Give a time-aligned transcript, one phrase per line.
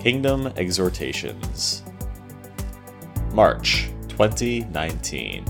[0.00, 1.82] Kingdom Exhortations.
[3.34, 5.44] March 2019.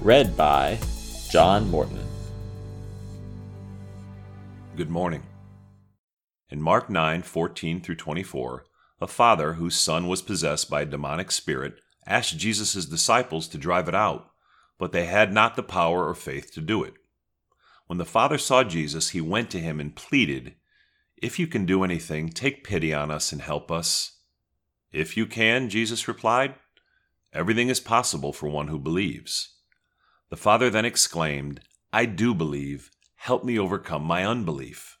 [0.00, 0.80] Read by
[1.30, 2.04] John Morton.
[4.74, 5.22] Good morning.
[6.50, 8.64] In Mark 9 14 through 24,
[9.00, 13.86] a father whose son was possessed by a demonic spirit asked Jesus' disciples to drive
[13.86, 14.28] it out,
[14.76, 16.94] but they had not the power or faith to do it.
[17.86, 20.56] When the father saw Jesus, he went to him and pleaded,
[21.22, 24.18] If you can do anything, take pity on us and help us.
[24.90, 26.56] If you can, Jesus replied,
[27.32, 29.54] everything is possible for one who believes.
[30.30, 31.60] The father then exclaimed,
[31.92, 32.90] I do believe.
[33.14, 34.98] Help me overcome my unbelief.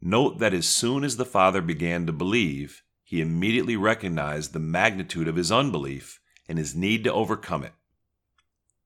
[0.00, 5.28] Note that as soon as the father began to believe, he immediately recognized the magnitude
[5.28, 7.74] of his unbelief and his need to overcome it.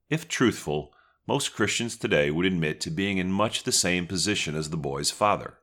[0.07, 0.93] If truthful,
[1.25, 5.09] most Christians today would admit to being in much the same position as the boy's
[5.09, 5.57] father.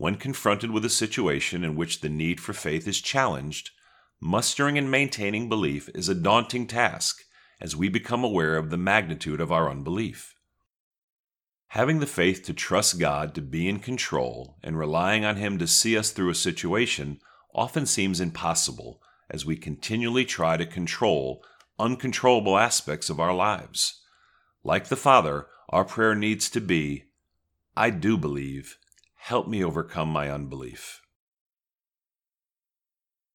[0.00, 3.68] When confronted with a situation in which the need for faith is challenged,
[4.18, 7.22] mustering and maintaining belief is a daunting task
[7.60, 10.36] as we become aware of the magnitude of our unbelief.
[11.68, 15.66] Having the faith to trust God to be in control and relying on Him to
[15.66, 17.20] see us through a situation
[17.54, 21.44] often seems impossible as we continually try to control
[21.78, 24.00] uncontrollable aspects of our lives.
[24.64, 27.04] Like the Father, our prayer needs to be
[27.76, 28.78] I do believe.
[29.20, 31.00] Help me overcome my unbelief.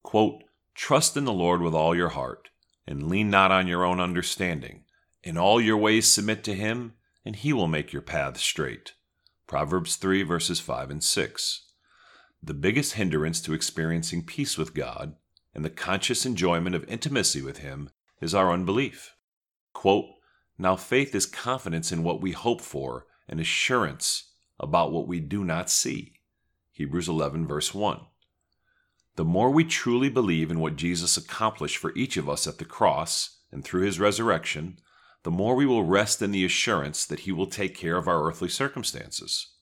[0.02, 0.42] Quote,
[0.74, 2.50] Trust in the Lord with all your heart,
[2.86, 4.84] and lean not on your own understanding.
[5.22, 6.92] In all your ways submit to Him
[7.26, 8.94] and he will make your paths straight.
[9.48, 11.62] Proverbs 3, verses 5 and 6.
[12.40, 15.16] The biggest hindrance to experiencing peace with God
[15.52, 19.16] and the conscious enjoyment of intimacy with Him is our unbelief.
[19.72, 20.06] Quote,
[20.56, 25.44] now faith is confidence in what we hope for and assurance about what we do
[25.44, 26.14] not see.
[26.72, 28.00] Hebrews 11, verse 1.
[29.16, 32.64] The more we truly believe in what Jesus accomplished for each of us at the
[32.64, 34.78] cross and through his resurrection,
[35.26, 38.24] the more we will rest in the assurance that He will take care of our
[38.28, 39.54] earthly circumstances.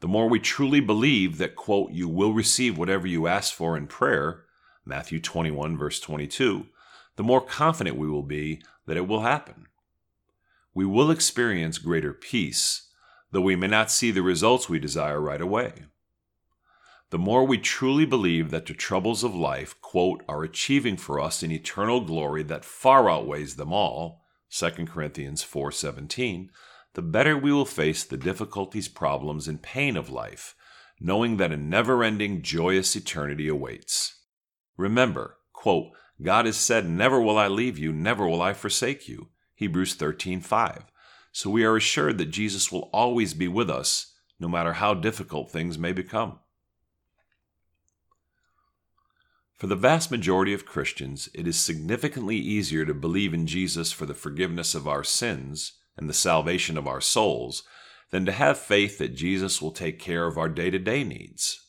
[0.00, 3.86] The more we truly believe that, quote, you will receive whatever you ask for in
[3.86, 4.44] prayer,
[4.86, 6.68] Matthew 21, verse 22,
[7.16, 9.66] the more confident we will be that it will happen.
[10.72, 12.87] We will experience greater peace,
[13.30, 15.84] though we may not see the results we desire right away.
[17.10, 21.42] The more we truly believe that the troubles of life, quote, are achieving for us
[21.42, 26.50] an eternal glory that far outweighs them all, 2 Corinthians 4:17,
[26.94, 30.54] the better we will face the difficulties, problems, and pain of life,
[31.00, 34.20] knowing that a never-ending joyous eternity awaits.
[34.76, 39.28] Remember, quote, God has said, "Never will I leave you, never will I forsake you."
[39.54, 40.90] Hebrews 13:5.
[41.32, 45.50] So we are assured that Jesus will always be with us, no matter how difficult
[45.50, 46.38] things may become.
[49.58, 54.06] For the vast majority of Christians, it is significantly easier to believe in Jesus for
[54.06, 57.64] the forgiveness of our sins and the salvation of our souls
[58.10, 61.60] than to have faith that Jesus will take care of our day to day needs.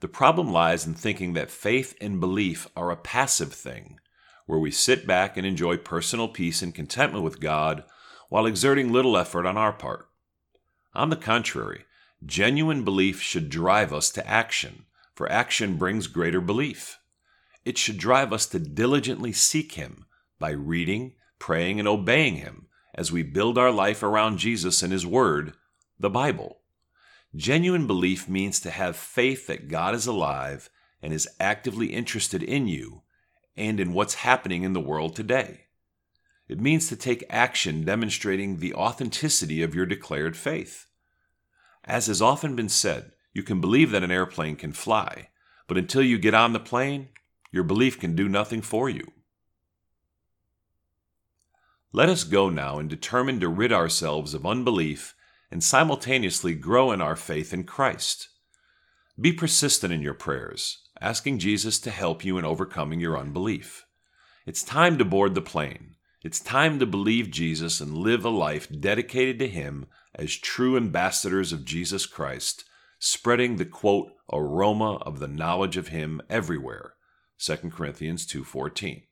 [0.00, 3.98] The problem lies in thinking that faith and belief are a passive thing,
[4.44, 7.84] where we sit back and enjoy personal peace and contentment with God
[8.34, 10.08] while exerting little effort on our part.
[10.92, 11.84] On the contrary,
[12.26, 16.98] genuine belief should drive us to action, for action brings greater belief.
[17.64, 20.06] It should drive us to diligently seek Him
[20.40, 25.06] by reading, praying, and obeying Him as we build our life around Jesus and His
[25.06, 25.52] Word,
[26.00, 26.58] the Bible.
[27.36, 30.70] Genuine belief means to have faith that God is alive
[31.00, 33.02] and is actively interested in you
[33.56, 35.66] and in what's happening in the world today.
[36.48, 40.86] It means to take action demonstrating the authenticity of your declared faith.
[41.84, 45.28] As has often been said, you can believe that an airplane can fly,
[45.66, 47.08] but until you get on the plane,
[47.50, 49.12] your belief can do nothing for you.
[51.92, 55.14] Let us go now and determine to rid ourselves of unbelief
[55.50, 58.28] and simultaneously grow in our faith in Christ.
[59.20, 63.86] Be persistent in your prayers, asking Jesus to help you in overcoming your unbelief.
[64.44, 65.94] It's time to board the plane.
[66.24, 69.84] It's time to believe Jesus and live a life dedicated to Him
[70.14, 72.64] as true ambassadors of Jesus Christ,
[72.98, 76.94] spreading the quote, aroma of the knowledge of Him everywhere
[77.36, 79.02] 2 Corinthians 2:14.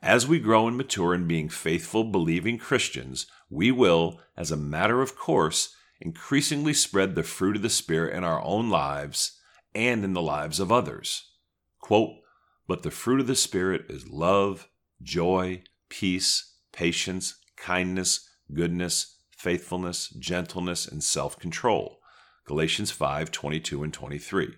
[0.00, 5.02] As we grow and mature in being faithful, believing Christians, we will, as a matter
[5.02, 9.40] of course, increasingly spread the fruit of the Spirit in our own lives
[9.74, 11.32] and in the lives of others.
[11.80, 12.20] Quote,
[12.68, 14.68] but the fruit of the Spirit is love,
[15.02, 21.98] joy, peace, patience, kindness, goodness, faithfulness, gentleness, and self control.
[22.46, 24.54] Galatians 5 22 and 23.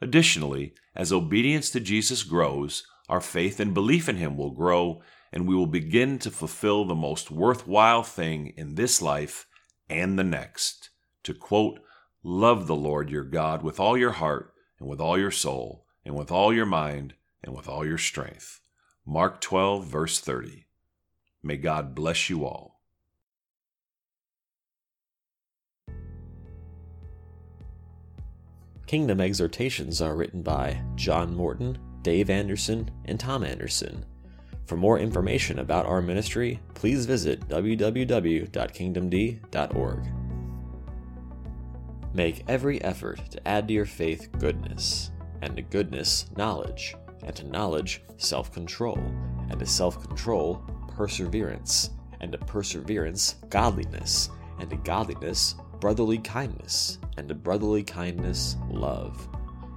[0.00, 5.02] Additionally, as obedience to Jesus grows, our faith and belief in Him will grow,
[5.32, 9.46] and we will begin to fulfill the most worthwhile thing in this life
[9.90, 10.88] and the next.
[11.24, 11.78] To quote,
[12.22, 16.14] Love the Lord your God with all your heart, and with all your soul, and
[16.14, 17.12] with all your mind,
[17.42, 18.60] and with all your strength.
[19.06, 20.64] Mark 12, verse 30.
[21.42, 22.80] May God bless you all.
[28.86, 34.06] Kingdom exhortations are written by John Morton, Dave Anderson, and Tom Anderson.
[34.64, 40.06] For more information about our ministry, please visit www.kingdomd.org.
[42.14, 45.10] Make every effort to add to your faith goodness,
[45.42, 48.98] and to goodness, knowledge, and to knowledge, self control,
[49.50, 51.90] and to self control, perseverance,
[52.20, 54.30] and to perseverance, godliness,
[54.60, 59.28] and to godliness, brotherly kindness, and to brotherly kindness, love.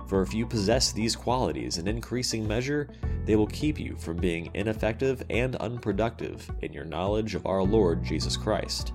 [0.08, 2.88] For if you possess these qualities in increasing measure,
[3.26, 8.06] they will keep you from being ineffective and unproductive in your knowledge of our Lord
[8.06, 8.94] Jesus Christ.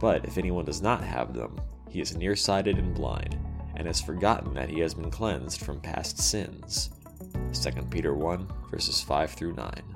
[0.00, 3.36] But if anyone does not have them, he is nearsighted and blind,
[3.74, 6.90] and has forgotten that he has been cleansed from past sins.
[7.58, 9.93] 2 Peter 1, verses 5 through 9.